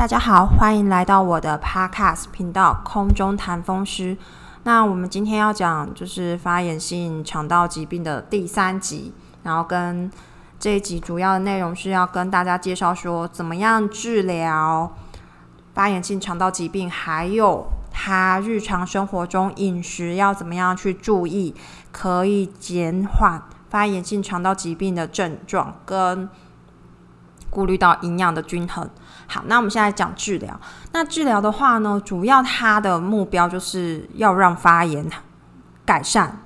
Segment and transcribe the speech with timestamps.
[0.00, 4.16] 大家好，欢迎来到我的 Podcast 频道《空中谈风湿》。
[4.62, 10.10] 那我们今天要讲就是发炎性肠道疾病的第三集，然后跟
[10.58, 14.90] 这一集主要的内容是要跟大家介绍说怎么样治疗
[15.74, 21.54] 发炎性肠道疾病，还有他日常生活中饮食要怎么样去注意，
[21.92, 26.26] 可以减缓发炎性肠道疾病的症状，跟
[27.50, 28.88] 顾虑到营养的均衡。
[29.32, 30.60] 好，那我们现在讲治疗。
[30.90, 35.08] 那治疗的话呢，主要它的目标就是要让发炎
[35.86, 36.42] 改善，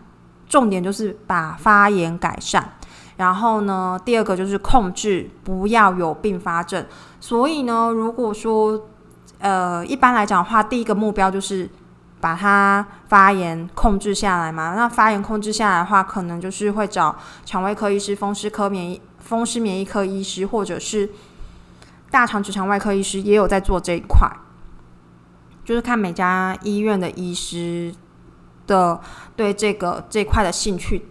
[0.46, 2.74] 重点就是把发炎改善。
[3.16, 6.84] 然后呢，第二个就是控制，不要有并发症。
[7.20, 8.78] 所以呢，如果说
[9.38, 11.66] 呃一般来讲的话，第一个目标就是
[12.20, 14.74] 把它发炎控制下来嘛。
[14.74, 17.16] 那发炎控制下来的话，可能就是会找
[17.46, 21.08] 肠胃科医师、风湿科免疫、风湿免疫科医师，或者是。
[22.14, 24.30] 大肠直肠外科医师也有在做这一块，
[25.64, 27.92] 就是看每家医院的医师
[28.68, 29.00] 的
[29.34, 31.08] 对这个这块的兴趣，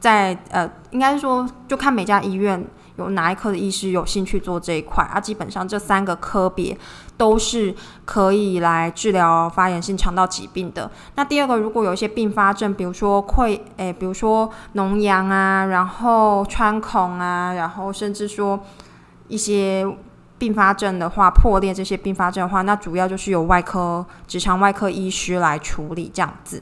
[0.00, 6.76] 在呃，应该说就看每家医院有哪一科的医师有兴趣做这一块，啊，基本上这三个科别
[7.16, 7.72] 都是
[8.04, 10.90] 可以来治疗发炎性肠道疾病的。
[11.14, 18.58] 那第二个，如果有一些并发症，比如说溃，诶，比如说脓疡啊，然后穿孔啊，然后甚至说
[19.28, 19.86] 一些。
[20.42, 26.60] 并发症的话，破裂这些并发症的话，那主要就是由外科直肠外科医师来处理这样子。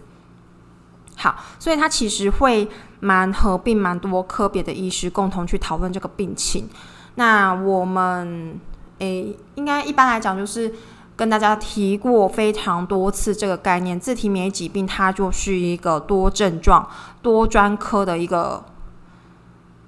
[1.16, 2.68] 好，所以它其实会
[3.00, 6.68] 蛮合并蛮多科别的医师共同去讨论这个病情。
[7.14, 8.60] 那我们
[8.98, 10.70] 诶，应该一般来讲就是
[11.16, 16.86] 跟大家提过非常多次这个概念，自体免疫疾病它就是一个多症状、
[17.22, 18.62] 多专科的一个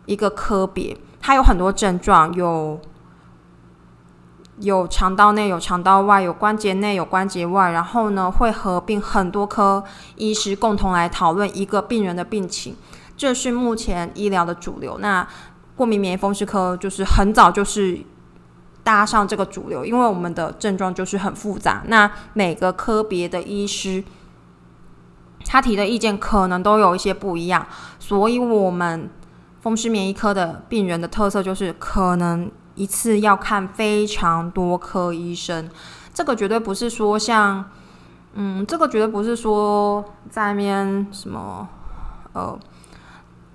[0.06, 2.80] 一个科别，它有很多症状有。
[4.62, 9.82] 有肠道内，有肠道外，有关节内，有关节外，然后呢，会合并很多科
[10.14, 12.76] 医师共同来讨论一个病人的病情，
[13.16, 14.96] 这是目前医疗的主流。
[14.98, 15.26] 那
[15.74, 17.98] 过敏免疫风湿科就是很早就是
[18.84, 21.82] 搭上这个主流，因为我们的症状就是很复杂。
[21.88, 24.04] 那每个科别的医师
[25.44, 27.66] 他提的意见可能都有一些不一样，
[27.98, 29.10] 所以我们
[29.60, 32.48] 风湿免疫科的病人的特色就是可能。
[32.74, 35.68] 一次要看非常多科医生，
[36.14, 37.64] 这个绝对不是说像，
[38.34, 41.68] 嗯，这个绝对不是说在面什么
[42.32, 42.58] 呃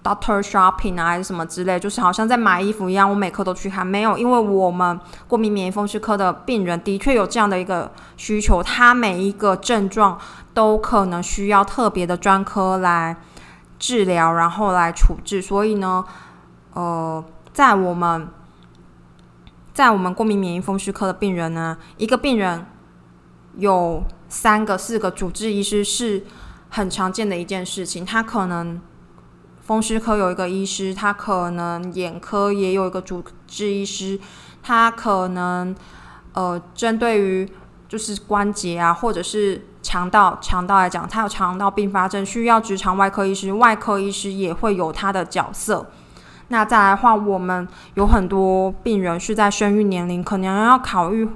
[0.04, 3.86] ，doctor shopping 啊，还是什么之类，就是好像在买衣服一样，我每科都去看。
[3.86, 10.18] 没有，因为我们过敏免疫风湿科的病人的确有这样的一个需求，他每一个症状
[10.54, 13.18] 都可能需要特别的专科来
[13.80, 15.42] 治疗，然后来处置。
[15.42, 16.06] 所以呢，
[16.74, 18.28] 呃，在我们
[19.78, 22.66] 在我们过敏免疫风湿科的病人呢，一个病人
[23.58, 26.26] 有三个、四个主治医师是
[26.70, 28.04] 很常见的一件事情。
[28.04, 28.82] 他可能
[29.62, 34.20] 风湿科有一个医师，他可能眼科也有一个主治医师，
[34.64, 35.76] 他可能
[36.34, 37.48] 呃针对于
[37.88, 45.86] 就是关节啊，或者是肠道肠道来讲，他有肠道并发症，需要直肠外科医师，外科医师也会有他的角色。
[46.50, 51.28] 那再来的话，我们有很多病人是在生育年龄，可能要考虑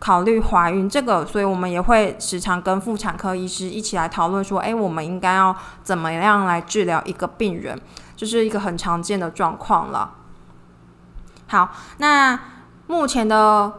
[0.00, 5.54] 考虑怀孕这个，所以我们也会时常跟妇产科医师一起来讨论说，哎，我们应该要
[5.84, 7.80] 怎么样来治疗一个病人，
[8.16, 10.14] 这是一个很常见的状况了。
[11.46, 12.38] 好，那
[12.88, 13.72] 目前的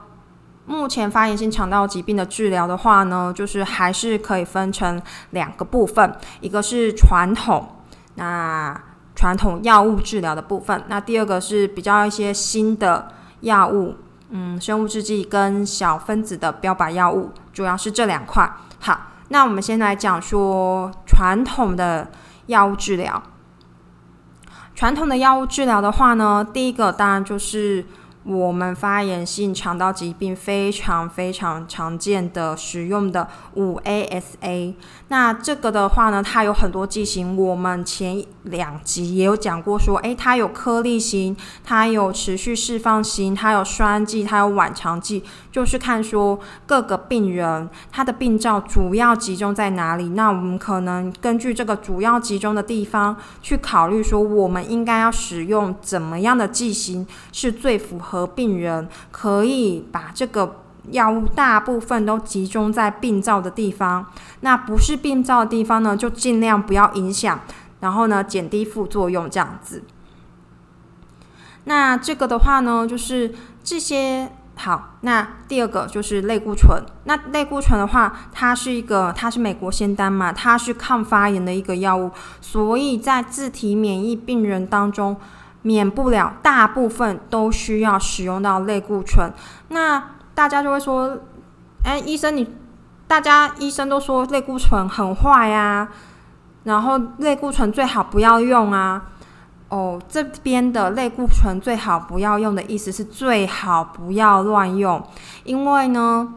[0.66, 5.02] 目前发炎性肠道疾病的治疗的话呢，就是还是可以分成
[5.32, 7.68] 两个部分，一个是传统，
[8.16, 8.82] 那。
[9.20, 13.10] 传统药物治疗的部分，那第二个是比较一些新的
[13.42, 13.98] 药物，
[14.30, 18.50] 嗯，生物制剂跟小分子的标靶药物，主要是这两块。
[18.80, 18.98] 好，
[19.28, 22.10] 那我们先来讲说传统的
[22.46, 23.22] 药物治疗。
[24.74, 27.86] 传统的药物治疗的话呢，第一个当然就是。
[28.30, 34.76] 我们发炎性肠道疾病非常非常常见的使用的五 ASA，
[35.08, 37.36] 那这个的话呢，它有很多剂型。
[37.36, 50.10] 我们前两集也有讲过，说诶，它有颗粒型，它有持续释放型，它有栓剂，它有晚长剂，就是看说各个病人他的病灶主要集中在哪里。
[50.10, 58.28] 那我们可能根据这个主要集中的地方去考虑说，我们应该要使用怎么样的剂型是最符合。
[58.28, 60.62] 病人可以把这个
[60.92, 64.06] 药物大部分都集中在病灶的地方，
[64.42, 67.42] 那不是病灶的地方呢，就尽量不要影响，
[67.80, 69.84] 然后呢，减低副作用这样子。
[71.66, 74.32] 那这个的话呢，就是这些
[74.62, 76.84] 好，那第二个就是类固醇。
[77.06, 82.12] 那类固醇的话，它是一个，它是美国仙丹嘛，它是抗发炎的一个药物，
[82.42, 85.16] 所以在自体免疫病人当中，
[85.62, 89.32] 免不了大部分都需要使用到类固醇。
[89.70, 90.04] 那
[90.36, 91.18] 大家就会说，
[91.86, 92.46] 哎，医生你，
[93.08, 95.88] 大家医生都说类固醇很坏呀，
[96.66, 99.04] 然后类固醇最好不要用啊。
[99.70, 105.00] 哦，这边的类固醇最好不要用的意思是最好不要乱用，
[105.44, 106.34] 因为呢，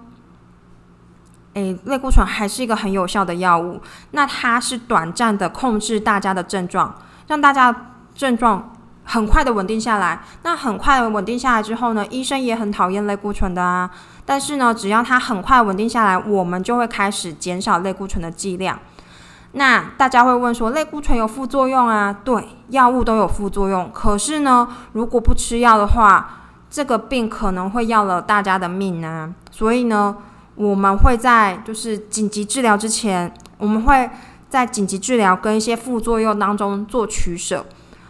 [1.55, 3.81] 诶，类固醇还是一个很有效的药物，
[4.11, 6.95] 那它是短暂的控制大家的症状，
[7.27, 8.75] 让大家症状
[9.05, 10.21] 很快的稳定下来。
[10.43, 13.91] 那很快稳定下来之后呢，医生也很讨厌类固醇的啊，
[14.27, 18.79] 但是呢，只要它很快稳定下来，我们就会开始减少类固醇的剂量。
[19.55, 22.11] 那大家会问说，类固醇有副作用啊？
[22.25, 23.91] 对，药物都有副作用。
[23.93, 26.41] 可是呢，如果不吃药的话，
[26.71, 29.31] 这个病可能会要了大家的命啊。
[29.51, 30.17] 所以呢，
[30.55, 34.09] 我们会在就是紧急治疗之前，我们会
[34.49, 37.67] 在紧急治疗跟一些副作用当中做取舍。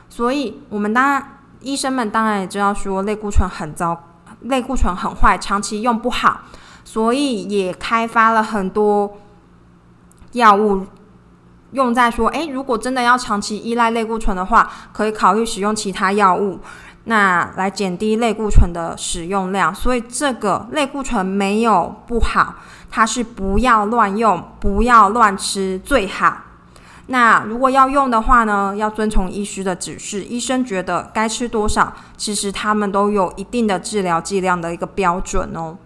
[0.08, 4.00] 所以，我们当然医生们当然也知道说，类固醇很糟，
[4.42, 6.42] 类固醇很坏，长期用不好，
[6.84, 9.16] 所以也开发了很多
[10.32, 10.86] 药物。
[11.72, 16.60] 用在说，诶，如果真的要长期依赖类固醇的话，可以考虑使用其他药物，
[17.04, 19.74] 那来减低类固醇的使用量。
[19.74, 22.54] 所以这个类固醇没有不好，
[22.90, 26.36] 它是不要乱用，不要乱吃最好。
[27.06, 35.76] 那如果要用的话呢，要遵从医师的指示，医生觉得该吃多少，其实他们都有一定的治疗剂量的一个标准哦。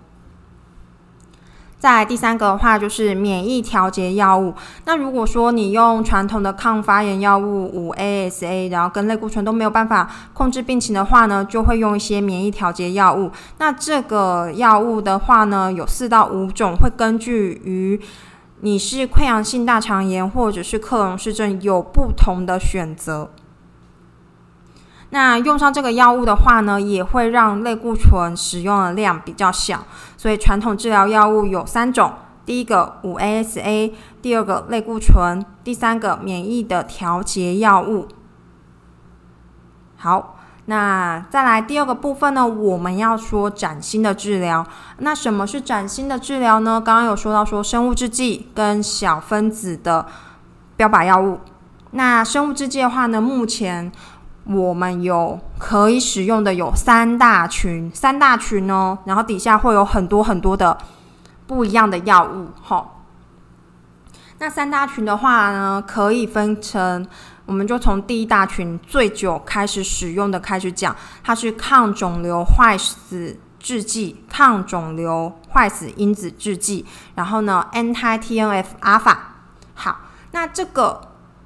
[1.86, 4.52] 再第三个的话，就是免疫调节药物。
[4.86, 13.30] 那如果说你用传统的抗发炎药物五 ASA，然后跟类固醇都没有办法控制病情的话呢，就会用一些免疫调节药物。
[13.58, 18.00] 那这个药物的话呢，有四到五种，会根据于
[18.62, 23.30] 你是溃疡性大肠炎或者是克隆氏症有不同的选择。
[25.10, 29.84] 那用上这个药物的话呢，也会让类固醇使用的量比较小。
[30.26, 32.12] 所以传统治疗药物有三种：
[32.44, 38.08] 第一个五 ASA，第二个类固醇，第三个免疫的调节药物。
[39.94, 44.66] 好，那再来第二个部分呢，我们要说崭新的治疗。
[44.98, 46.82] 那什么是崭新的治疗呢？
[46.84, 50.06] 刚刚有说到说生物制剂跟小分子的
[50.76, 51.38] 标靶药物。
[51.92, 53.92] 那生物制剂的话呢，目前
[54.48, 60.78] 我们有可以使用的有三大群，三大群哦，然后底下会有很多很多的
[61.46, 62.92] 不一样的药物，哈。
[64.38, 67.06] 那三大群的话呢，可以分成，
[67.46, 70.94] 我们就从第一大群最久开始使用的开始讲，
[71.24, 76.84] 它是抗肿瘤坏死制剂，抗肿瘤坏死因子制剂，
[77.14, 79.16] 然后呢，anti TNF alpha。
[79.74, 80.02] 好，
[80.32, 81.00] 那这个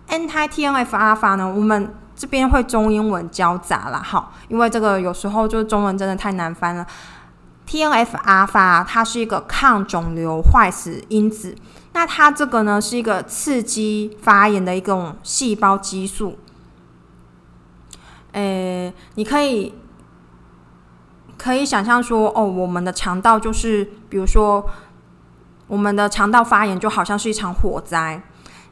[0.08, 6.86] anti TNF alpha 呢，我们这边会中英文交杂了，哈，因为这个有时候就是中文真的太难翻了。
[7.64, 11.56] T N F 阿法它是一个抗肿瘤坏死因子，
[11.94, 16.38] 那它这个呢是一个刺激发炎的一种细胞激素。
[18.32, 19.72] 诶，你可以
[21.38, 24.62] 可以想象说，哦，我们的肠道就是，比如说
[25.68, 28.22] 我们的肠道发炎就好像是一场火灾。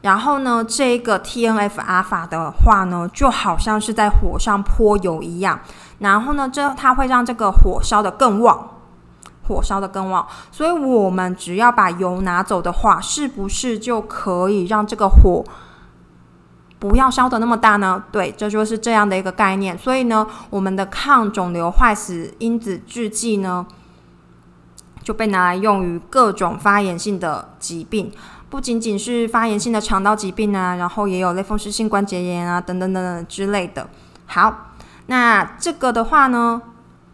[0.01, 5.59] 然后呢，这个 T N F 阿法的话呢，就好像是在火上泼油一样。
[5.99, 8.77] 然后呢，这它会让这个火烧的更旺，
[9.45, 10.25] 火烧的更旺。
[10.51, 15.43] 所以，我们只要把油拿走的话，是不是就可以让这个火
[16.79, 18.01] 不要烧的那么大呢？
[18.09, 19.77] 对，这就是这样的一个概念。
[19.77, 23.65] 所以呢，我们的抗肿瘤坏死因子制剂呢，
[25.03, 28.09] 就被拿来用于各种发炎性的疾病。
[28.49, 33.87] 不仅仅是发炎性的肠道疾病啊，然后也有类风湿性关节炎啊，等等等等之类的。
[34.25, 34.71] 好，
[35.05, 36.59] 那这个的话呢，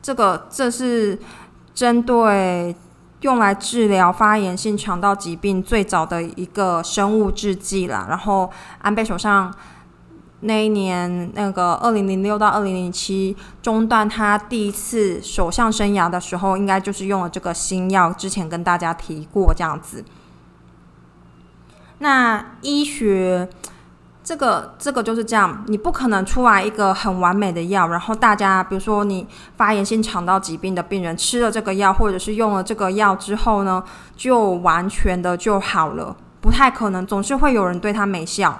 [0.02, 1.20] 这个这是
[1.74, 2.74] 针对
[3.20, 8.06] 用来治疗发炎性肠道疾病最早的一个生物制剂啦。
[8.08, 8.50] 然后
[8.82, 9.54] 安倍首相
[10.40, 18.14] 那一年，那个二零零六到二零零七中断他第一次首相生涯的时候，应该就是用了这个新药。
[18.14, 20.02] 之前跟大家提过这样子。
[22.00, 23.48] 那医学
[24.24, 29.26] 这个这个就是这样，你不可能出来一个很完美的药，然后大家比如说你
[29.56, 33.84] 发炎性肠道疾病的病人吃了这个药，或者是用了这个药之后呢，
[34.18, 38.60] 就完全的就好了，不太可能，总是会有人对它没效。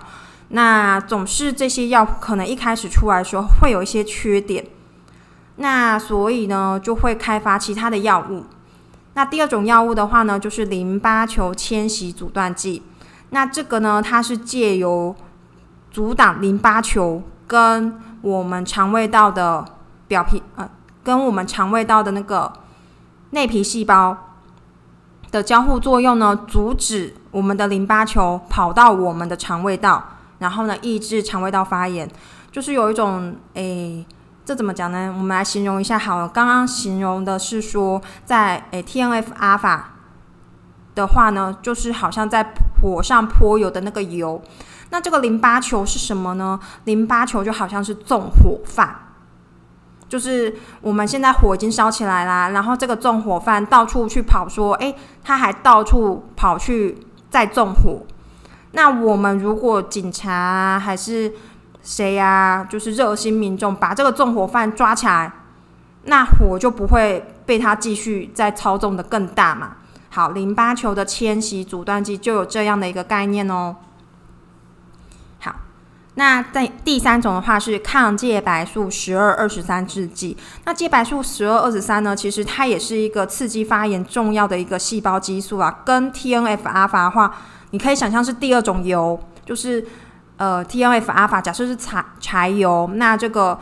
[0.50, 4.64] 那总是这些药可能一开始出来的时候会有一些缺点，
[5.56, 8.46] 那所以呢，就会开发其他的药物。
[9.16, 12.84] 那第二种药物的话呢，就是淋巴球迁徙阻断剂。
[13.36, 15.14] 那这个呢，它是借由
[15.92, 19.66] 阻挡淋巴球跟我们肠胃道的
[20.08, 20.70] 表皮，呃，
[21.04, 22.54] 跟我们肠胃道的那个
[23.32, 24.16] 内皮细胞
[25.32, 30.02] 的交互作用呢，阻止我们的淋巴球跑到我们的肠胃道，
[30.40, 32.10] 然后呢，抑制肠胃道发炎。
[32.54, 34.06] 就是有一种，诶，
[34.46, 35.14] 这怎么讲呢？
[35.14, 36.30] 我们来形容一下好了。
[36.30, 39.95] 刚刚形容的是说，在诶 T N F 阿法
[40.96, 44.42] 的话呢，就是好像在火上泼油的那个油。
[44.92, 46.60] 那这个淋巴球是什么呢？
[46.86, 48.96] 淋巴球就好像是纵火犯，
[50.08, 56.98] 就是我们现在火已经烧起来啦，然后这个纵火犯到处去跑，说，诶，他还到处跑去
[57.30, 58.04] 再纵火。
[58.72, 61.34] 那我们如果警察还是
[61.82, 62.66] 谁呀？
[62.70, 65.32] 就是热心民众把这个纵火犯抓起来，
[66.04, 69.78] 那火就不会被他继续再操纵的更大嘛。
[70.16, 73.76] 好，淋巴球的迁徙阻断剂就有这样的一个概念哦。
[75.42, 75.54] 好，
[76.14, 80.38] 那在第三种的话是抗介白素十二二十三制剂。
[80.64, 85.82] 那介白素十二二十三呢，其实它也是一个刺激发炎重要的一个细胞激素啊。
[85.86, 87.36] 跟 T N F 阿法的话，
[87.72, 89.86] 你可以想象是第二种油，就是。
[90.38, 93.58] 呃，T N F 阿法假设是柴柴油，那这个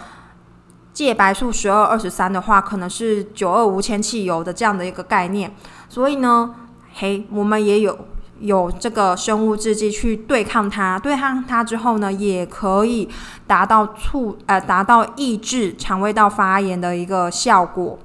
[0.92, 5.54] 介白素十二二十三的话，可能是九二无铅汽油的这样的一个概念。
[5.94, 6.56] 所以呢，
[6.92, 7.96] 嘿，我们也有
[8.40, 13.08] 有这个生物制剂去对抗它，对抗它之后呢，也可以
[13.46, 18.00] 达到促呃达到抑制肠胃道发炎的一个效果。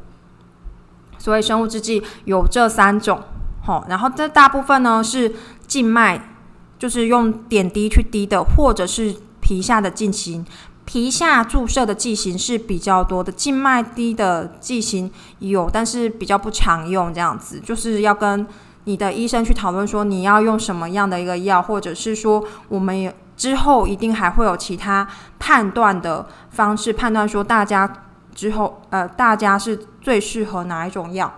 [1.16, 3.23] 所以生物制剂有这三种，
[3.64, 5.35] 好，然后这大部分呢是
[5.66, 6.35] 静脉。
[6.78, 10.47] 就是用点滴去滴的，或者是皮下的进行，
[10.88, 17.12] 皮下注射的剂型是比较多的，静脉滴的剂型有，但是比较不常用。
[17.12, 18.47] 这样子就是要跟
[18.85, 25.07] 你的医生去讨论，说你要用什么样的一个药，或者是说我们之后一定还会有其他
[25.38, 31.30] 判断的方式，判断说大家之后呃大家是最适合哪一种药。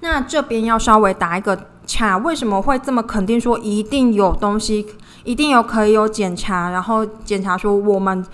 [0.00, 1.66] 那这边要稍微打一个。
[1.88, 4.84] 查为什么会这么肯定说一定有东西，
[5.26, 8.24] 一定有可以有检查，然后检查说我们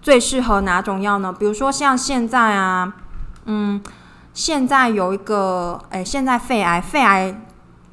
[0.00, 1.30] 最适合哪种药呢？
[1.30, 2.94] 比如说像现在啊，
[3.44, 3.82] 嗯，
[4.32, 7.42] 现在有一个，哎，现在肺癌，肺癌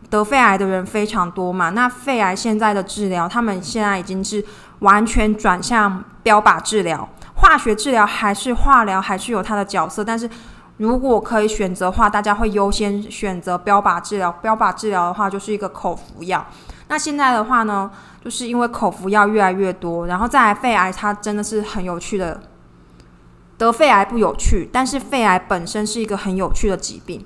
[0.09, 1.71] 得肺癌的人非常多嘛。
[1.71, 4.45] 那肺癌现在的治疗，他们现在已经是
[4.79, 10.29] 完全转向标靶治疗，化学治疗还是化疗，还是有它的角色，但是。
[10.77, 14.29] 如果可以选择的话，大家会优先选择标靶治疗。
[14.41, 16.45] 标靶治疗的话，就是一个口服药。
[16.89, 17.89] 那现在的话呢，
[18.21, 22.41] 就是因为口服药越来越多，然后再来肺癌，它真的是很有趣的。
[23.57, 27.25] 得肺癌不有趣，但是肺癌本身是一个很有趣的疾病。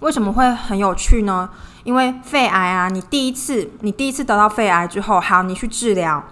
[0.00, 1.48] 为什么会很有趣呢？
[1.84, 6.22] 因为肺癌啊，你第一次你第一次得到肺癌之后，好，你去治疗，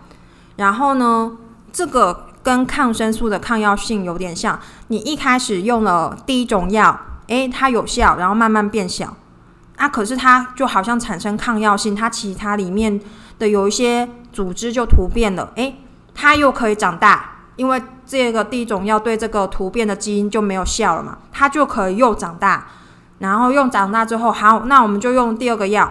[0.57, 1.39] 然后呢，
[1.73, 2.27] 这个。
[2.45, 9.17] 跟抗生素的抗药性有点像，你一开始用了第一种药，诶，它有效，然后慢慢变小，
[9.77, 13.01] 啊，可是它就好像产生抗药性，它其他里面
[13.39, 15.75] 的有一些组织就突变了，诶，
[16.15, 22.67] 它又可以长大，因为这个第一种药对这个突变的基因就没有效了嘛，它就可以又长大，
[23.21, 25.91] 然后用长大之后，好，那我们就用第二个药，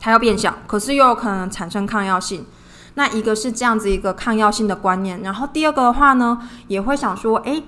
[0.00, 2.46] 它要变小，可是又可能产生抗药性。
[2.96, 7.62] 那一个是这样子一个抗药性的观念，然后第二个的话呢，也会想说，诶，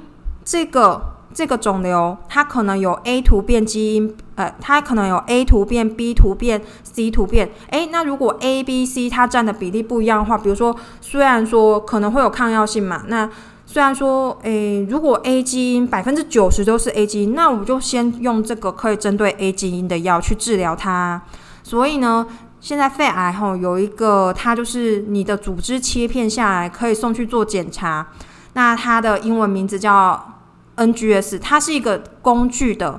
[0.44, 1.02] 这个
[1.34, 13.28] 这个肿瘤它可能有 A 突变基因，呃，它可能有 A 突变、B 突变、C 突变，诶，那如果 A、B、C 它占的比例不一样的话，比如说虽然说可能会有抗药性嘛，那
[13.66, 21.22] 虽然说，诶，如果 A 基因百分之九十都是 A 基因，那我就先用这个可以针对 A 基因的药去治疗它，
[21.64, 22.24] 所以呢。
[22.66, 28.08] 现在肺癌吼有一个，它就是你的组织切片下来可以送去做检查，
[28.54, 30.40] 那它的英文名字叫
[30.74, 32.98] NGS，它是一个工具的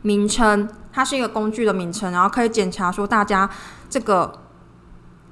[0.00, 3.46] 名称，它是一个工具的名称，然后可以检查说大家
[3.90, 4.32] 这个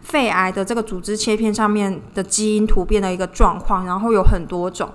[0.03, 4.93] 肺癌的这个组织切片上面的基因突变的一个状况，然后有很多种，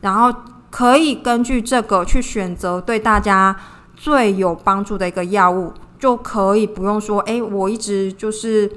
[0.00, 0.34] 然后
[0.68, 3.56] 可以根据这个去选择对大家
[3.94, 5.72] 最有帮助的一个药物。
[5.98, 8.70] 就可以不用说，哎，我一直就是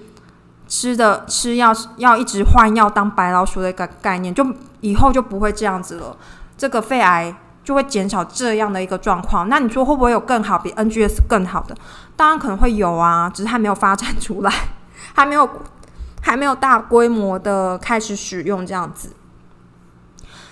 [0.68, 4.46] 吃的吃药要一直换药当白老鼠的一个概念，就
[4.82, 6.18] 以后就不会这样子了。
[6.58, 9.48] 这个肺癌就会减少这样的一个状况。
[9.50, 11.76] 那你说会不会有更好比 NGS 更好的？
[12.16, 14.52] 当然可能会有啊，只是还没有发展出来，
[15.14, 15.48] 还没有
[16.22, 19.14] 还没有大规模的开始使用这样子。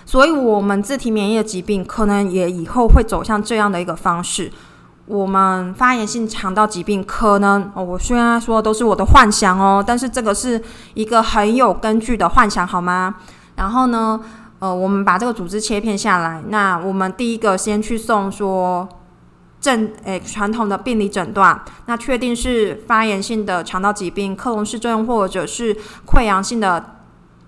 [0.04, 4.50] 所以，我们自体免疫的疾病可能也以后会走向这样的一个方式。
[5.10, 10.62] 我们发炎性肠道疾病可能，我虽然说都是我的幻想哦，但是这个是
[10.94, 13.16] 一个很有根据的幻想，好吗？
[13.56, 14.20] 然后呢，
[14.60, 18.88] 呃，我们把这个组织切片下来，那我们第一个先去送说
[19.60, 25.76] 正诶传统的病理诊断，那确定是发炎性的肠道疾病，克隆氏症或者是
[26.06, 26.99] 溃疡性的。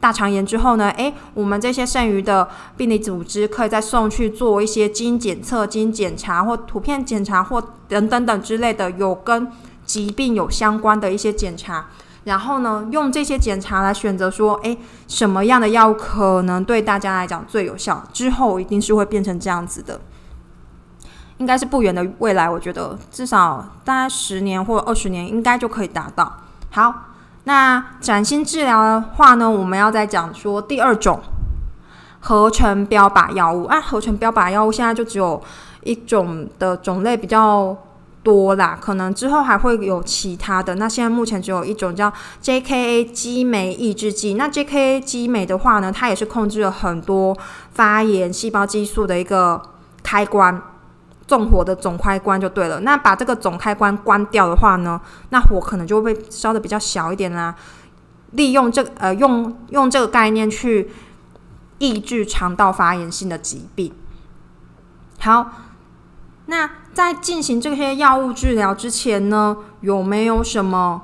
[0.02, 0.88] 大肠炎之后呢？
[0.96, 9.46] 诶，我们这些剩余的病理组织可以再送去做一些基因检测、基因检查或图片检查或等等等之类的有跟
[9.86, 11.86] 疾病有相关的一些检查。
[12.24, 18.02] 然后呢，用这些检查来选择说，诶，什么样的药物可能对大家来讲最有效？
[18.12, 20.00] 之后一定是会变成这样子的，
[21.38, 26.40] 应该是不远的未来，我觉得至少大概十年或二十年应该就可以达到。
[26.72, 26.92] 好。
[27.44, 31.20] 那崭新治疗的话呢，我们要再讲说第二种
[32.20, 35.42] 合成标靶药物啊，合成标靶药物现在就只有
[35.82, 37.76] 一种的种类比较
[38.22, 40.76] 多啦，可能之后还会有其他的。
[40.76, 44.34] 那现在目前只有一种叫 JKA 激酶抑制剂。
[44.34, 47.36] 那 JKA 激酶的话呢，它也是控制了很多
[47.72, 49.60] 发炎细胞激素的一个
[50.04, 50.62] 开关。
[51.32, 52.80] 纵火的总开关就对了。
[52.80, 57.54] 那把这个总开关关掉的话呢，那火可能就会烧的比较小一点啦。
[58.32, 60.90] 利用这呃用用这个概念去
[61.78, 63.94] 抑制肠道发炎性的疾病。
[65.20, 65.52] 好，
[66.44, 71.00] 那在进行这些药物治疗之前呢，有没有什么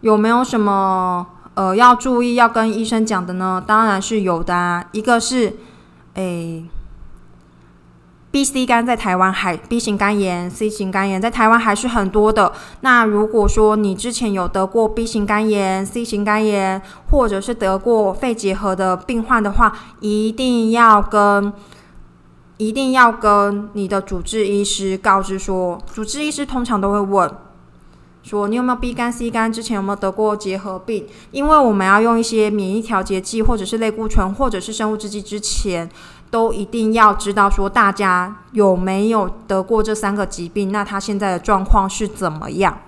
[0.00, 3.62] 有没有什么呃要注意要跟医生讲的呢？
[3.66, 4.86] 当然是有的啊。
[4.92, 5.54] 一个是
[6.14, 6.64] 诶。
[8.32, 12.50] B、C 肝在台湾还 B 型肝炎、C 型肝炎在台湾还是很多的。
[12.80, 21.52] 那如果说你之前有得过 B 型肝炎、C 型肝炎，或者是得过肺结核的病患的话，一定要跟
[22.56, 27.30] 一定要跟你的主治医师告知说，主治医师通常都会问
[28.22, 31.06] 说你有没有 B 肝、C 肝，之前有没有得过结核病？
[31.30, 35.88] 因为我们要用一些免疫调节剂，或者是类固醇，或者是生物制剂之前。
[36.32, 42.78] 都一定要知道说大家有没有得过这三个疾病，那他现在的状况是怎么样？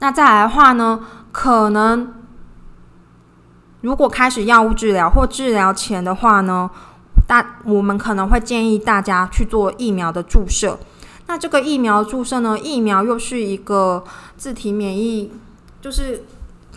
[0.00, 0.98] 那再来的话呢，
[1.30, 2.12] 可能
[3.82, 6.68] 如果开始药物治疗或治疗前的话呢，
[7.28, 10.76] 大我们可能会建议大家去做疫苗的注射。
[11.32, 14.04] 那这个疫苗注射呢，疫苗又是一个
[14.36, 15.32] 自体免疫，
[15.80, 16.24] 就是。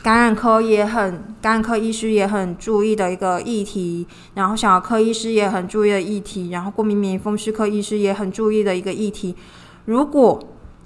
[0.01, 9.35] 感染科也很，感染科医师也很注意的一个议题，然后小儿科医师也很注意的议题，然后过敏免疫风湿科医师也很注意的一个议题。
[9.85, 10.39] 如果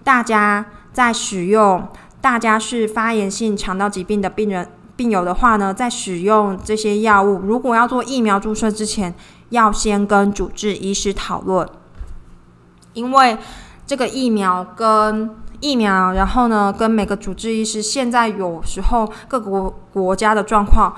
[0.05, 1.85] 大家在使用，
[2.21, 9.13] 大家是发炎性肠道疾病的病人病友的话呢，在使用这些药物，如果要做疫苗注射之前，
[9.49, 11.67] 要先跟主治医师讨论，
[12.93, 13.37] 因为
[13.85, 20.93] 这个疫苗跟疫苗，然后呢，跟每个主治医师现在有时候各国国家的状况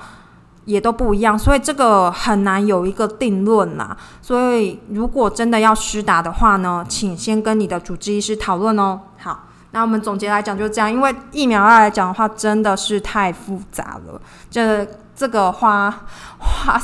[0.64, 3.96] 也都不一样，所以这个很难有一个定论啦。
[4.20, 9.00] 所以如果真的要施打的话呢，请先跟你的主治医师讨论哦。
[9.18, 15.90] 好，那我们总结来讲就是这样，因为疫苗来讲的话真的是太复杂了，这这个花
[16.38, 16.80] 花。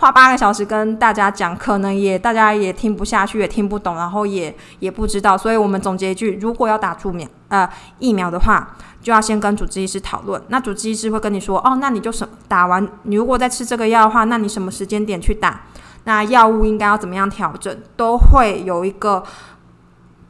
[0.00, 10.42] 花八个小时跟大家讲，可能也大家也听不下去，也听不懂，然后也也不知道，所以我们总结一句：如果要打注苗呃疫苗的话，就要先跟主治医师讨论。
[10.48, 15.60] 那主治医师会跟你说：哦，那你就什打完，你如果再吃这个药的话，那你什么时间点去打？
[16.04, 17.76] 那药物应该要怎么样调整？
[17.94, 19.22] 都会有一个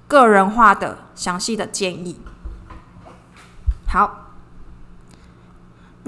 [0.08, 2.20] 个人化的详细的建议。
[3.86, 4.29] 好。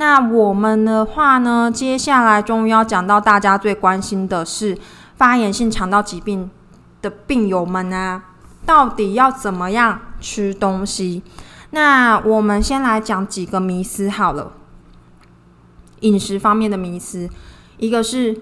[0.02, 1.70] 那我们的话呢？
[1.72, 4.76] 接下来终于要讲到大家最关心的是
[5.14, 6.50] 发炎性肠道疾病
[7.00, 8.20] 的病友们啊，
[8.66, 11.22] 到底要怎么样吃东西？
[11.70, 14.50] 那我们先来讲几个迷思好了。
[16.00, 17.30] 饮食方面的迷思，
[17.78, 18.40] 一个是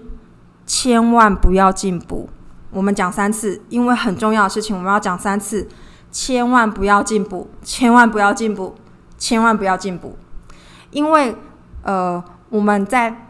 [0.65, 2.27] 千万不要进补。
[2.71, 5.69] 我们讲三次，因为很重要的事情，我们要讲三次。
[6.11, 8.73] 千万不要进补，千万不要进补，
[9.19, 10.17] 千万不要进补。
[10.89, 11.37] 因为，
[11.83, 13.27] 呃，我们在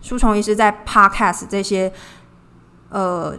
[0.00, 1.92] 书虫医师在 Podcast 这些
[2.90, 3.34] 呃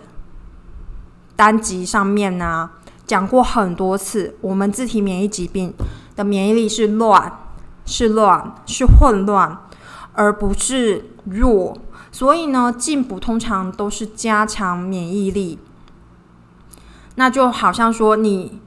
[1.35, 2.69] 单集上面呢
[3.05, 5.73] 讲过很多次，我们自体免疫疾病
[6.15, 7.39] 的免疫力是乱，
[7.85, 9.57] 是乱，是混乱，
[10.13, 11.77] 而不是弱。
[12.11, 15.59] 所以呢，进补通常都是加强免疫力。
[17.15, 18.61] 那就好像说，你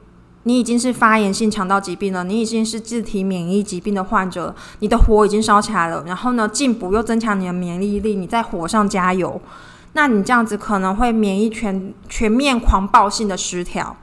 [0.45, 9.41] 你已经是发炎性肠道疾病了，你已经是自体免疫疾病的患者，你的火已经烧起来了，然后呢，进补又增强你的免疫力，你在火上加油，
[9.93, 13.97] 那你这样子可能会免疫全全面狂暴性的失调，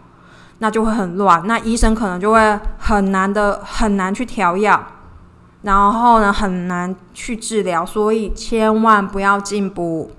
[0.60, 4.88] 那就会很乱，那医生可能就会很难的很难去调药，
[5.64, 10.12] 然后呢很难去治疗，所以千万不要进补，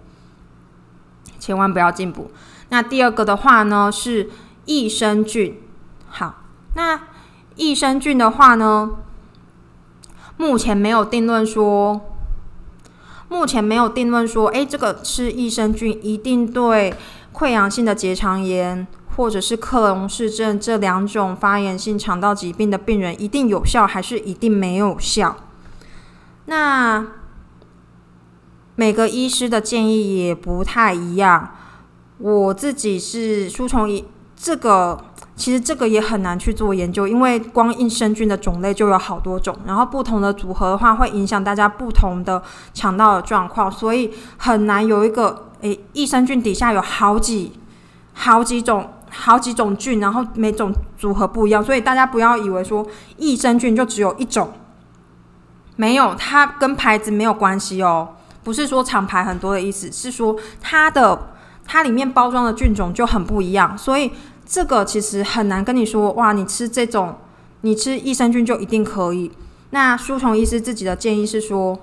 [1.39, 2.31] 千万不要进补。
[2.69, 4.29] 那第二个的话呢是
[4.67, 5.57] 益生菌。
[6.13, 6.43] 好，
[6.75, 7.01] 那
[7.55, 8.91] 益生菌的话呢，
[10.37, 12.01] 目前没有定论说，
[13.29, 16.93] 目前没有定论说，哎，这个吃益生菌一定对
[17.33, 25.37] 溃疡性的结肠炎或者是克隆氏症这两种发炎性肠道疾病的病人一定有效，还是一定没有效？
[26.47, 27.07] 那
[28.75, 31.55] 每个医师的建议也不太一样。
[32.19, 35.05] 我自己是书虫一，这个。
[35.41, 42.43] 其实这个也很难去做研究，因为光益生菌的种类就有好多种，然后不同的组合的话，会影响大家不同的
[42.75, 47.53] 肠道的状况，所以很难有一个诶，益生菌底下有好几
[48.13, 54.53] 好几种好几种菌，然后每种组合不一样，所以大家不要以为说益生菌就只有一种，
[55.77, 58.11] 没有，它跟牌子没有关系哦，
[58.45, 61.31] 不是说厂牌很多的意思，是说它的
[61.67, 64.13] 它里面包装的菌种就很不一样，所以。
[64.51, 67.15] 这个其实很难跟你说，哇，你吃这种，
[67.61, 69.31] 你吃益生菌就一定可以。
[69.71, 71.79] 那舒虫医师自己的建议是说，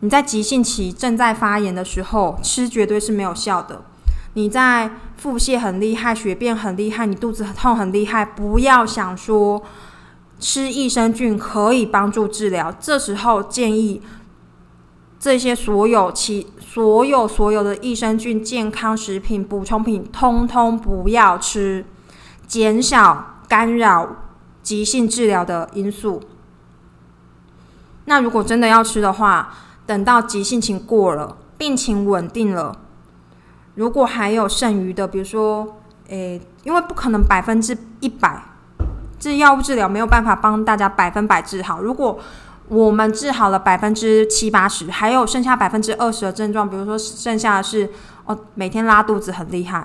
[0.00, 3.86] 你在急性期正在发炎的时候吃绝对是没有效的。
[4.34, 9.62] 你在腹泻很厉害、血便很厉害、你肚子痛很厉害，不要想说
[10.38, 12.70] 吃益生菌可以帮助治疗。
[12.78, 14.02] 这时候建议
[15.18, 21.86] 这些所有其所有所有的益生菌健康食品补充品，通通不要吃。
[22.54, 24.08] 减少干扰
[24.62, 26.22] 急性治疗的因素。
[28.04, 29.52] 那如果真的要吃的话，
[29.84, 32.78] 等到急性情过了，病情稳定了，
[33.74, 38.40] 如果还有剩余的，比如说，诶，因为不可能百分之一百，
[39.18, 41.82] 这药物治疗没有办法帮大家百分百治好。
[41.82, 42.20] 如果
[42.68, 47.90] 我们治好了百分之七八十，还有剩下百分之二十的症状，比如说剩下的是
[48.26, 49.84] 哦，每天拉肚子很厉害。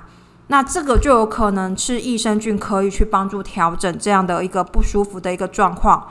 [0.52, 6.08] 那这个就有可能吃益生菌可以去帮助调整这样的一个不舒服的一个状况，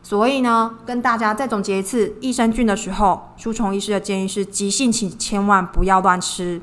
[0.00, 6.62] 所以呢，跟大家再总结一次，益生菌的时候，舒虫医师的建议是急性期千万不要乱吃，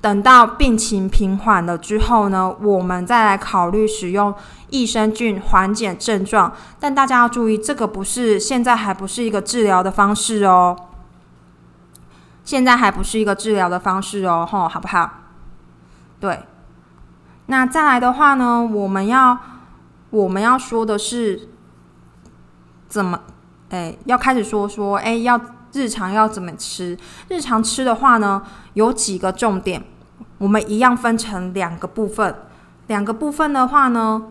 [0.00, 4.32] 等到病情平缓了之后呢，我们再来考虑使用
[4.70, 6.52] 益生菌缓解症状。
[6.78, 10.76] 但大家要注意，这个不是现在还不是一个治疗的方式哦，
[12.44, 15.23] 现在还不是一个治疗的方式哦，吼，好不好？
[16.24, 16.40] 对，
[17.48, 19.38] 那再来的话呢，我们要
[20.08, 21.50] 我们要说的是
[22.88, 23.20] 怎么，
[23.68, 25.38] 哎，要开始说说，哎，要
[25.74, 26.96] 日常要怎么吃？
[27.28, 29.84] 日常吃的话呢，有几个重点，
[30.38, 32.34] 我们一样分成两个部分。
[32.86, 34.22] 两个部分的话呢，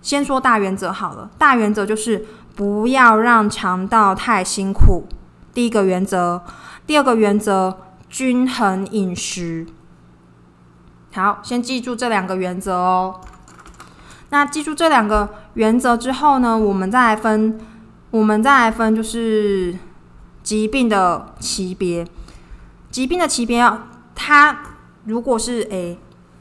[0.00, 1.28] 先说大原则好了。
[1.36, 2.24] 大原则就是
[2.56, 5.04] 不要让肠道太辛苦，
[5.52, 6.42] 第一个原则。
[6.86, 7.76] 第二个原则，
[8.08, 9.66] 均衡饮食。
[11.14, 13.20] 好，先记住这两个原则哦。
[14.30, 17.56] 那记住这两个原则之后呢，我们再来分，
[18.10, 19.78] 我们再来分就是
[20.42, 22.04] 疾病的级别。
[22.90, 23.64] 疾病的级别，
[24.16, 24.58] 它
[25.04, 25.96] 如果是诶，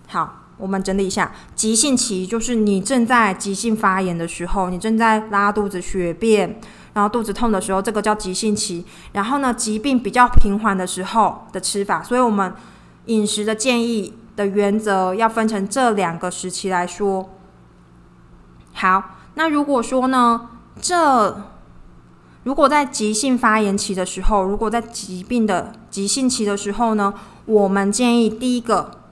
[0.07, 6.59] 好，我们整理一下，急性期就是你正在急性发炎的时候，你正在拉肚子、血便，
[6.93, 8.83] 然后肚子痛的时候，这个叫急性期。
[9.11, 12.51] 然后呢，疾病比较平缓的时候的吃法，所以我们
[13.05, 14.15] 饮食的建议。
[14.35, 17.29] 的原则要分成这两个时期来说。
[18.73, 19.03] 好，
[19.35, 20.49] 那如果说呢，
[20.81, 21.37] 这
[22.43, 27.13] 如果在急性发炎期的时候，如果在疾病的急性期的时候呢，
[27.45, 29.02] 我们建议第一个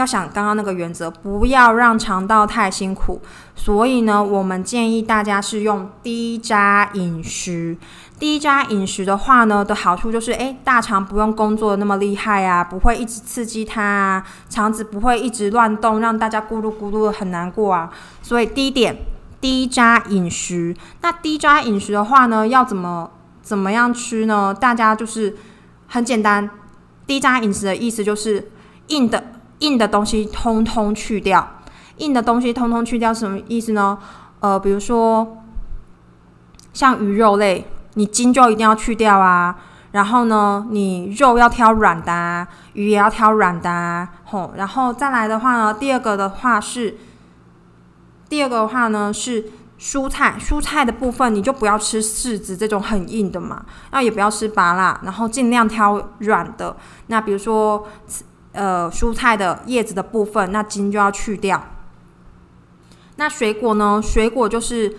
[0.00, 3.20] 要想刚刚那个原则，不要让肠道太辛苦，
[3.54, 7.76] 所以呢，我们建议大家是用低渣饮食。
[8.18, 17.90] 低渣饮食的话呢，的好处就是，诶，大肠不用工作那么厉害啊，不会一直刺激它啊，肠子不会一直乱动，让大家咕噜咕噜的很难过啊。
[18.22, 18.96] 所以第一点，
[19.40, 20.74] 低渣饮食。
[21.02, 23.10] 那低渣饮食的话呢，要怎么
[23.42, 24.54] 怎么样吃呢？
[24.58, 25.36] 大家就是
[25.88, 26.50] 很简单，
[27.06, 28.50] 低渣饮食的意思就是
[28.88, 29.24] 硬的
[29.60, 31.48] 硬的东西通通去掉，
[31.96, 33.96] 硬的东西通通去掉，什么意思呢？
[34.40, 35.38] 呃，比如说
[36.72, 37.66] 像鱼肉类。
[37.94, 39.56] 你筋就一定要去掉啊，
[39.90, 46.96] 然后呢，你肉要挑软的，啊，鱼也要挑软的，啊，吼，然后再来的话呢，第二个的话是
[48.28, 56.76] 第二个的话呢是蔬菜，蔬菜的部分你就不要吃柿子这种很硬的嘛，那也不要吃芭辣，然后尽量挑软的。
[57.08, 57.88] 那比如说
[58.52, 61.62] 呃蔬菜的叶子的部分，那筋就要去掉。
[63.16, 64.00] 那水果呢？
[64.02, 64.96] 水果就是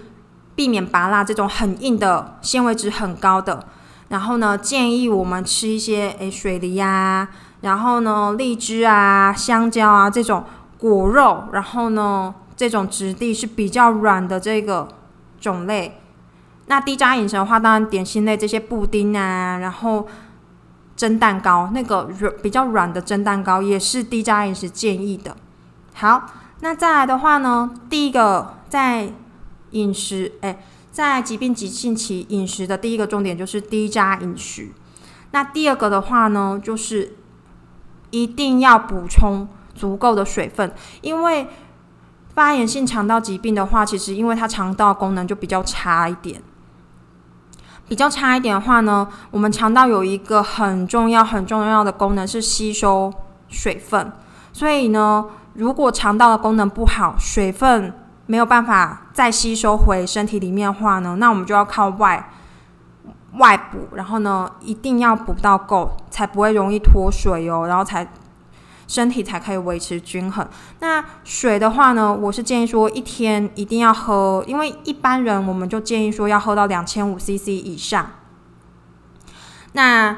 [0.55, 3.65] 避免拔辣这种很硬的、纤维值很高的。
[4.09, 7.29] 然后呢，建议我们吃一些诶水梨呀，
[7.61, 10.43] 然后呢荔枝啊、香蕉啊这种
[10.77, 11.45] 果肉。
[11.51, 14.87] 然后呢，这种质地是比较软的这个
[15.39, 15.99] 种类。
[16.67, 20.07] 那低渣饮食的话，当然点心类这些布丁啊，然后
[21.01, 25.35] 蒸蛋糕那个软比较软的蒸蛋糕也是低渣饮食建议的。
[25.95, 26.33] 好。
[26.63, 29.11] 那再来的话呢，第一个在
[29.71, 34.69] 饮食，哎，在疾病急性期饮食的第一个重点就是低渣饮食。
[35.31, 37.17] 那第二个的话呢，就是
[38.11, 41.47] 一定要补充足够的水分，因为
[42.35, 46.43] 发炎性肠道疾病的话，其实因为它肠道功能就比较差一点，
[47.91, 53.11] 比较差一点的话呢，我们肠道有一个很重要很重要的功能是吸收
[53.49, 54.09] 水分，
[54.53, 55.25] 所以呢。
[55.55, 57.93] 如果肠道的功能不好，水分
[58.25, 62.29] 没有办法再吸收回身体里面的话呢，那我们就要靠外
[63.33, 68.07] 外补，然后呢，一定要补到够，才不会容易脱水哦，然后才
[68.91, 70.45] 身体才可以维持均衡。
[70.79, 78.05] 那水的话呢，我是建议说一天一定要喝，因为一般人我们就建议说要喝到两千五 CC 以上。
[79.71, 80.17] 那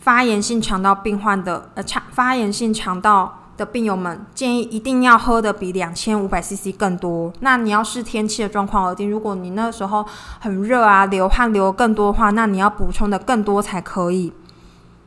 [0.00, 3.38] 发炎性肠道病患的呃肠发炎性肠道。
[3.54, 7.30] 的病友们建议一定要喝的比两千五百 CC 更多。
[7.40, 9.10] 那你要视天气的状况而定。
[9.10, 10.04] 如果你那时候
[10.40, 14.32] 很热啊，流汗流更多的话，那你要补充的更多才可以。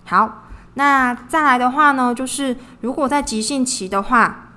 [0.05, 0.43] 好，
[0.75, 4.51] 那再来的话呢，就是如果在急性期的话，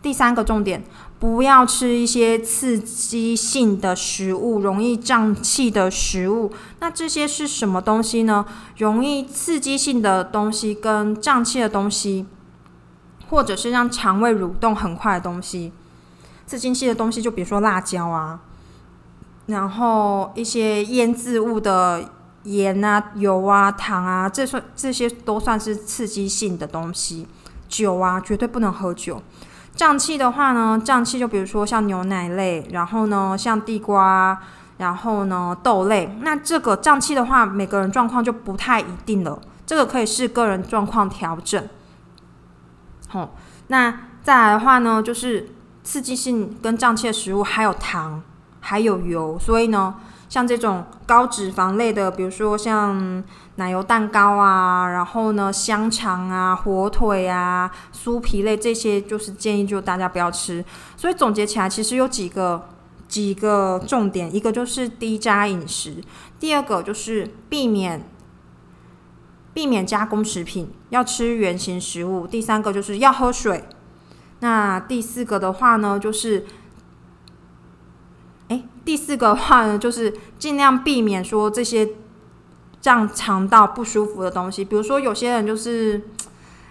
[0.00, 0.84] 第三个重点，
[1.18, 6.52] 不要吃一些刺激性的食物，容易胀气的食物。
[6.80, 8.44] 那这些是什么东西呢？
[8.76, 12.26] 容易刺激性的东西跟胀气的东西。
[13.30, 15.72] 或者是让肠胃蠕动很快的东西，
[16.46, 18.40] 刺激性的东西，就比如说辣椒啊，
[19.46, 22.10] 然后一些腌制物的
[22.44, 27.26] 盐啊、油啊、糖啊，这算这些都算是刺激性的东西。
[27.68, 29.22] 酒啊，绝对不能喝酒。
[29.74, 34.38] 胀气的话呢，胀气就比如说像牛奶类，然后呢像地瓜，
[34.76, 36.14] 然后呢豆类。
[36.20, 41.66] 那这个胀气的话，每个人状况就不太一定了，这个可以视个人状况调整。
[43.12, 43.30] 哦，
[43.68, 45.48] 那再来的话呢，就是
[45.82, 48.22] 刺激性跟胀气的食物，还有糖，
[48.60, 49.94] 还有油，所以呢，
[50.32, 53.22] 像这种高脂肪类的，比如说像
[53.56, 60.64] 奶油蛋糕啊，然后呢香肠啊、火腿啊、酥皮类这些，就是建议就大家不要吃。
[60.96, 62.66] 所以总结起来，其实有几个
[63.06, 65.96] 几个重点，一个就是低渣饮食，
[66.40, 68.08] 第二个就是避免。
[69.54, 72.26] 避免加工食品，要吃原形食物。
[72.26, 73.64] 第三个就是要喝水。
[74.40, 76.46] 那第四个的话呢，就是，
[78.52, 81.88] 哎，第四个话呢，就是尽量避免说这些
[82.82, 84.62] 让肠道不舒服的东西。
[84.62, 86.02] 比如说，有些人就是，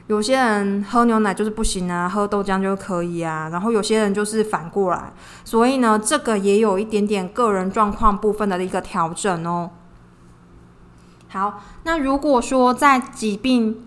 [0.06, 3.50] 有些人喝牛奶就是不行啊，喝豆浆就可以啊。
[3.52, 5.12] 然后有些人就是反过来，
[5.44, 9.72] 所以呢，这个也有一点点个人状况部分的一个调整哦。
[11.30, 13.84] 好，那如果说在疾病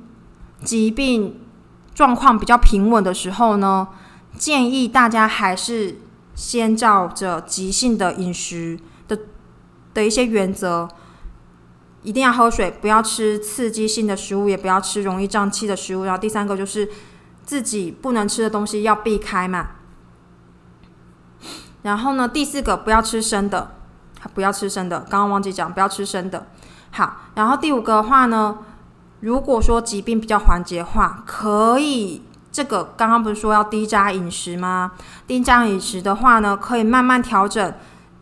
[0.64, 1.40] 疾病
[1.94, 3.87] 状况比较平稳的时候呢，
[4.37, 5.98] 建议大家还是
[6.35, 9.18] 先照着急性的饮食的
[9.92, 10.88] 的一些原则，
[12.03, 16.05] 一定要喝水，不要吃刺激性的食物，也不要吃容易胀气的食物。
[16.05, 16.88] 然后第三个就是
[17.44, 19.68] 自己不能吃的东西要避开嘛。
[21.83, 23.77] 然后呢，第四个不要吃生的，
[24.35, 26.47] 不要吃生的，刚刚忘记讲，不要吃生的。
[26.90, 28.59] 好，然后第五个的话呢，
[29.20, 32.23] 如果说疾病比较缓解的话，可以
[32.55, 34.93] 这个刚刚不是说要低渣饮食吗？
[35.27, 37.75] 低渣饮食的话呢，可以慢慢调整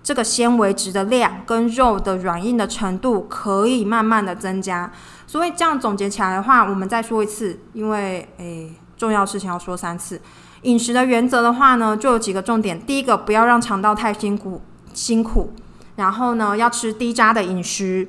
[0.03, 4.91] 这个纤维质的量跟肉的软硬的程度，可以慢慢的增加。
[5.27, 10.19] 所以这样总结起来的话，我们再说一次，因为诶重要事情要说三次。
[10.63, 12.81] 饮食的原则的话呢，就有几个重点。
[12.81, 14.63] 第一个，不要让肠道太辛苦
[14.95, 15.53] 辛苦，
[15.97, 18.09] 然后呢，要吃低渣的饮食。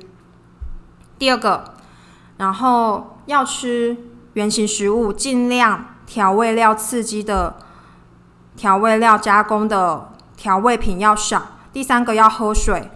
[1.18, 1.74] 第二个，
[2.38, 3.94] 然后要吃
[4.32, 7.56] 原形食物，尽量调味料刺激的
[8.56, 11.42] 调味料加工的调味品要少。
[11.72, 12.90] 第三个要喝水。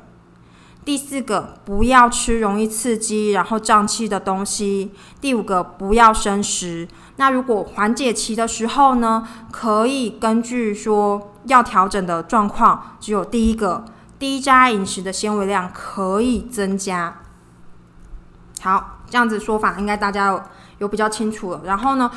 [0.85, 4.92] 第四个，不要吃容易刺激然后胀气的东西。
[5.21, 6.88] 第五个，不要生食。
[7.16, 13.85] 那如果缓解期的时候呢，可以根据说要调整的状况，只有第一个
[14.18, 17.18] 低渣饮食的纤维量可以增加。
[18.62, 20.42] 好，这样子说法应该大家有
[20.79, 21.61] 有比较清楚了。
[21.64, 22.11] 然后呢，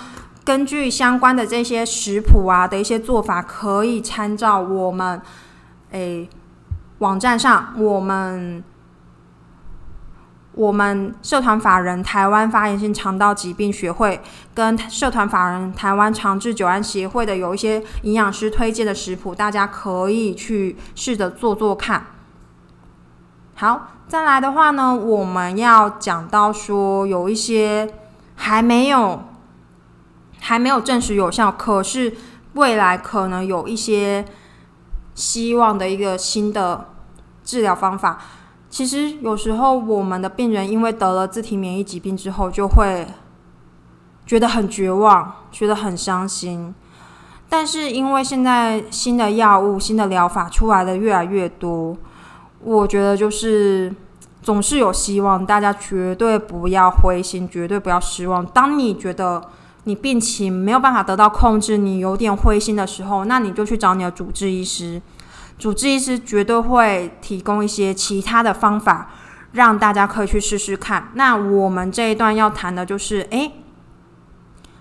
[0.43, 5.21] 根据相关的这些食谱啊的一些做法，可以参照我们
[5.91, 6.30] 诶。
[6.99, 8.63] 网站上，我们
[10.54, 14.21] 我们社团法人台湾发炎性肠道疾病学会
[14.54, 22.06] 跟社团法人台湾长治久安协会的有一些营养师推荐的食谱，大家可以去试着做做看。
[23.56, 27.91] 好，再来的话呢，我们要讲到说有一些
[28.36, 29.23] 还没有
[30.41, 32.13] 还没有证实有效，可是
[32.56, 34.25] 未来可能有一些
[35.15, 36.88] 希望的一个新的。
[37.43, 38.19] 治疗方法，
[38.69, 43.08] 其实有时候我们的病人因为得了自体免疫疾病之后，就会
[44.27, 46.73] 觉得很绝望，觉得很伤心。
[47.49, 51.97] 但是因为现在新的药物、新的疗法出来的越来越多，
[52.63, 53.93] 我觉得就是
[54.43, 55.43] 总是有希望。
[55.43, 58.45] 大家绝对不要灰心，绝对不要失望。
[58.45, 59.41] 当你觉得
[59.86, 65.02] 你病情没有办法得到控制，你有点灰心的时候，那你就去找你的主治医师。
[65.58, 69.10] 主治医师绝对会提供一些其他的方法，
[69.54, 71.10] 让大家可以去试试看。
[71.13, 73.52] 那我们这一段要谈的就是，诶，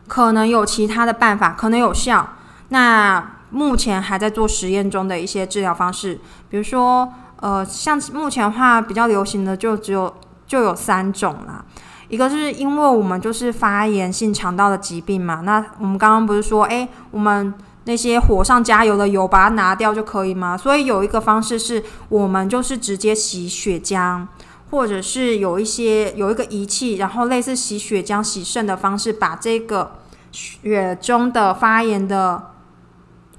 [0.07, 2.37] 可能有其他的办法，可能有效。
[2.69, 10.15] 那目前还在做实验中的一些治疗方式，比如说，呃，像目前话比较流行的就只有
[10.47, 11.65] 就有三种啦。
[12.11, 20.57] 一个是因为我们就是发炎性肠道的疾病嘛，那我们刚刚不是说，诶，我们那些火上加油的油，把它拿掉就可以吗？
[20.57, 24.27] 所以有一个方式是我们就是直接洗血浆，
[24.71, 29.93] 或者是有一些有一个仪器，然后类似洗血浆、洗肾的方式，把这个
[30.33, 32.51] 血中的发炎的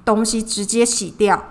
[0.02, 1.44] 东西直接洗掉。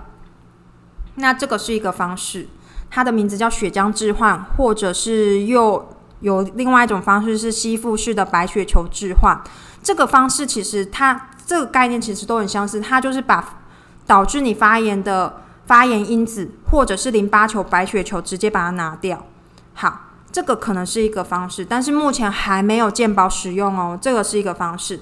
[1.14, 2.48] 那这个是一个方式，
[2.90, 5.88] 它的名字叫血浆置换，或者是又
[6.22, 9.38] 有另外一种方式是吸附式的白血球置换。
[9.82, 11.28] 这个方式其实它。
[11.44, 13.58] 这个概念其实都很相似，它就是把
[14.06, 19.26] 导致你发炎的发炎因子或者是淋巴球、白血球直接把它拿掉。
[19.74, 23.98] 好，这个可能是一个方式，但是目前还没有健保使用哦。
[24.00, 25.00] 这个是一个方式。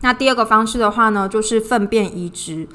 [0.00, 2.66] 那第二个方式的话呢，就是粪便移植。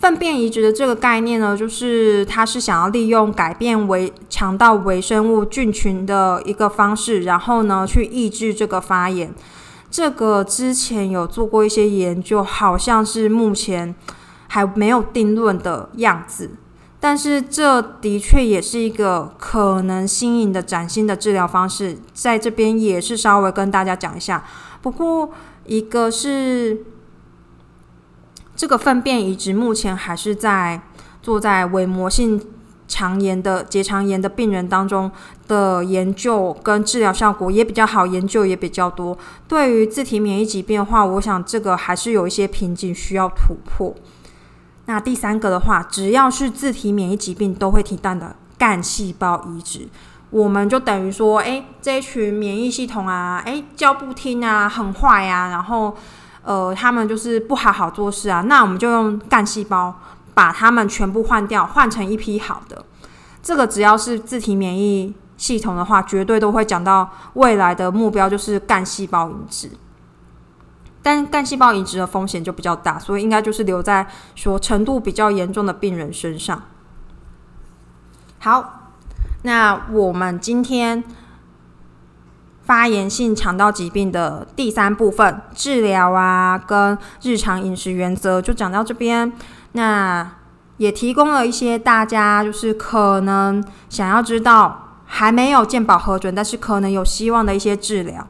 [0.00, 9.32] 粪便移植的这个概念呢，就是它是想要利用改变为肠道微生物菌群的一个方式，然后呢去抑制这个发炎。
[9.90, 13.94] 这个之前有做过一些研究，好像是目前
[14.48, 16.52] 还没有定论的样子。
[16.98, 24.44] 但是这的确也是一个可能新颖的崭新的治疗方式，在这边也是稍微跟大家讲一下。
[24.80, 25.30] 不过，
[25.66, 26.84] 一个是
[28.60, 30.82] 这个粪便移植，目前还是在
[31.22, 32.38] 做在伪膜性。
[32.86, 35.08] 肠炎的结肠炎的病人当中
[35.46, 39.16] 的研究跟治疗效果也比较好，研究也比较多。
[39.46, 43.94] 对于自体免疫疾病的话，我想这个还是有一些瓶颈需要突破。
[44.86, 49.88] 那第三个的话，只要是自体免疫疾病都会提到的干细胞移植，
[50.30, 55.96] 我们就等于说，诶，这群免疫系统啊，诶，教不听啊，很坏呀，然后
[56.44, 59.94] 呃，他们就是不好好做事啊，那我们就用干细胞。
[60.32, 62.82] 把他们全部换掉，换成一批好的。
[63.42, 69.70] 这个只要是自体免疫系统的话，绝对都会讲到未来的目标就是干细胞移植。
[71.02, 76.62] 但干细胞移植的风险就比较大，所以应该就是留在说程度比较严重的病人身上。
[78.38, 78.88] 好，
[79.42, 81.04] 那我们今天
[82.70, 89.32] 发炎性肠道疾病的第三部分治疗啊，跟日常饮食原则就讲到这边。
[89.72, 90.36] 那
[90.76, 98.24] 也提供了一些大家就是可能想要知道还没有健保核准，但是可能有希望的一些治疗。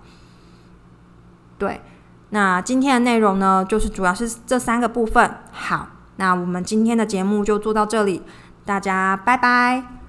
[1.59, 1.83] 对，
[2.31, 5.31] 那今天的内容呢，就是主要是这三个部分。
[5.53, 8.23] 好，那我们今天的节目就做到这里，
[8.65, 10.00] 大家拜拜。